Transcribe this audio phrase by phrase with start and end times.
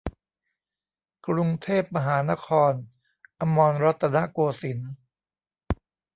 [1.27, 2.73] กรุงเทพมหานคร
[3.39, 4.93] อมรรัตนโกสินทร์